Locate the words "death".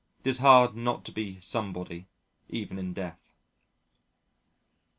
2.91-3.35